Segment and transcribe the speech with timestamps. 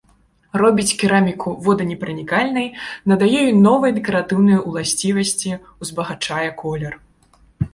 [0.61, 2.65] Робіць кераміку воданепранікальнай,
[3.11, 5.51] надае ёй новыя дэкаратыўныя ўласцівасці,
[5.87, 6.93] узбагачае колер.